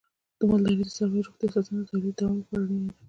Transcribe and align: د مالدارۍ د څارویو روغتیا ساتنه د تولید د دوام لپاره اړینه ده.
د 0.37 0.39
مالدارۍ 0.49 0.83
د 0.87 0.91
څارویو 0.97 1.25
روغتیا 1.27 1.49
ساتنه 1.55 1.79
د 1.81 1.85
تولید 1.89 2.13
د 2.17 2.19
دوام 2.19 2.33
لپاره 2.39 2.61
اړینه 2.63 2.87
ده. 2.89 2.93